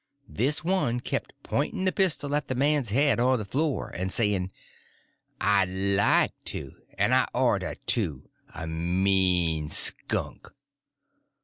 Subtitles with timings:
[0.29, 4.51] This one kept pointing the pistol at the man's head on the floor, and saying:
[5.39, 6.71] "I'd like to!
[6.97, 10.47] And I orter, too—a mean skunk!"